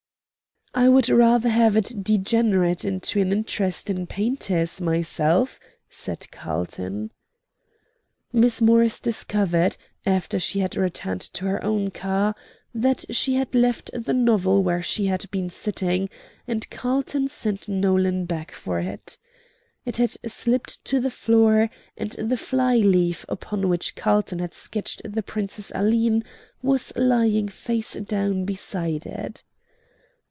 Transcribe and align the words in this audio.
"I 0.73 0.87
would 0.87 1.09
rather 1.09 1.49
have 1.49 1.75
it 1.75 2.01
degenerate 2.01 2.85
into 2.85 3.19
an 3.21 3.33
interest 3.33 3.89
in 3.89 4.07
painters 4.07 4.79
myself," 4.79 5.59
said 5.89 6.31
Carlton. 6.31 7.11
Miss 8.31 8.61
Morris 8.61 9.01
discovered, 9.01 9.75
after 10.05 10.39
she 10.39 10.59
had 10.59 10.77
returned 10.77 11.19
to 11.33 11.43
her 11.45 11.61
own 11.61 11.91
car, 11.91 12.35
that 12.73 13.03
she 13.13 13.33
had 13.35 13.53
left 13.53 13.91
the 13.93 14.13
novel 14.13 14.63
where 14.63 14.81
she 14.81 15.07
had 15.07 15.29
been 15.29 15.49
sitting, 15.49 16.09
and 16.47 16.69
Carlton 16.69 17.27
sent 17.27 17.67
Nolan 17.67 18.23
back 18.23 18.53
for 18.53 18.79
it. 18.79 19.19
It 19.83 19.97
had 19.97 20.15
slipped 20.31 20.85
to 20.85 21.01
the 21.01 21.11
floor, 21.11 21.69
and 21.97 22.11
the 22.13 22.37
fly 22.37 22.77
leaf 22.77 23.25
upon 23.27 23.67
which 23.67 23.97
Carlton 23.97 24.39
had 24.39 24.53
sketched 24.53 25.01
the 25.03 25.21
Princess 25.21 25.69
Aline 25.75 26.23
was 26.61 26.95
lying 26.95 27.49
face 27.49 27.91
down 27.95 28.45
beside 28.45 29.05
it. 29.05 29.43